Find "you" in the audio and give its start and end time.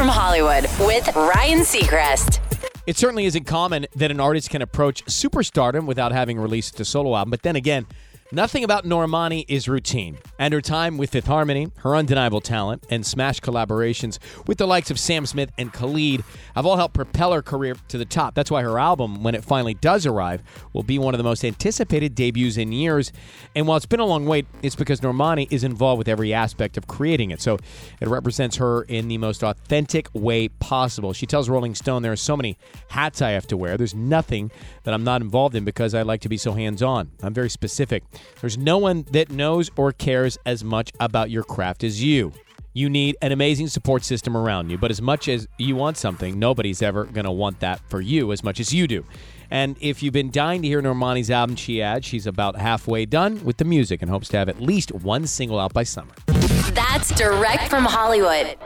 42.02-42.32, 42.72-42.88, 44.70-44.78, 45.58-45.74, 48.00-48.30, 48.72-48.86